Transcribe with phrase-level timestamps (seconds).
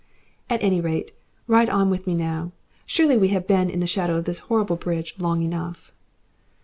[0.49, 1.11] "At any rate,
[1.45, 2.53] ride on with me now.
[2.87, 5.91] Surely we have been in the shadow of this horrible bridge long enough."